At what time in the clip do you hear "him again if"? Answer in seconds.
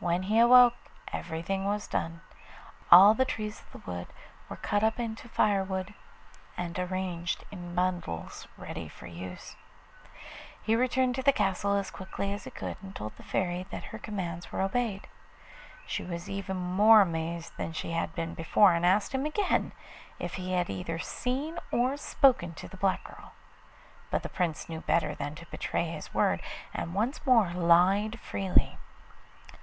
19.10-20.34